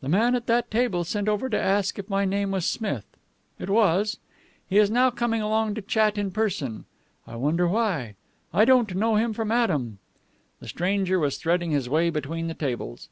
[0.00, 3.04] "The man at that table sent over to ask if my name was Smith.
[3.58, 4.18] It was.
[4.64, 6.84] He is now coming along to chat in person.
[7.26, 8.14] I wonder why.
[8.54, 9.98] I don't know him from Adam."
[10.60, 13.08] The stranger was threading his way between the tables.